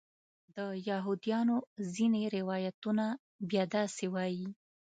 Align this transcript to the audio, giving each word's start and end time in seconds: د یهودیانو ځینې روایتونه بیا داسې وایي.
د 0.55 0.57
یهودیانو 0.89 1.57
ځینې 1.95 2.21
روایتونه 2.35 3.05
بیا 3.49 3.63
داسې 3.75 4.05
وایي. 4.13 4.47